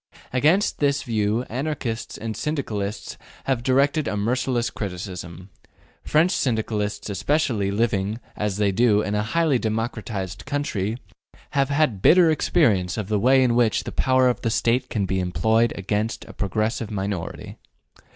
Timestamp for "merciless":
4.17-4.71